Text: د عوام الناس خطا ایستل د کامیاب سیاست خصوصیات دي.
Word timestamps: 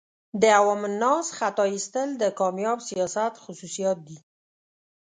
د 0.41 0.43
عوام 0.57 0.81
الناس 0.89 1.25
خطا 1.37 1.65
ایستل 1.73 2.09
د 2.17 2.23
کامیاب 2.39 2.79
سیاست 2.89 3.33
خصوصیات 3.43 3.97
دي. 4.07 4.17